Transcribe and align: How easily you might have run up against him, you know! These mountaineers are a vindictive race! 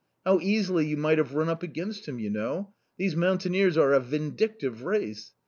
How 0.25 0.39
easily 0.39 0.87
you 0.87 0.97
might 0.97 1.19
have 1.19 1.35
run 1.35 1.47
up 1.47 1.61
against 1.61 2.07
him, 2.07 2.17
you 2.17 2.31
know! 2.31 2.73
These 2.97 3.15
mountaineers 3.15 3.77
are 3.77 3.93
a 3.93 3.99
vindictive 3.99 4.81
race! 4.81 5.33